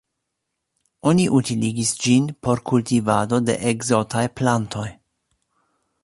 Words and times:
Oni 1.09 1.25
utiligis 1.39 1.91
ĝin 2.05 2.25
por 2.47 2.61
kultivado 2.71 3.39
de 3.49 3.57
ekzotaj 3.73 4.23
plantoj. 4.41 4.87